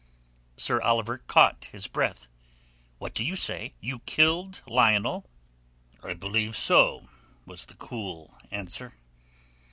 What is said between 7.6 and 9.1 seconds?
the cool answer.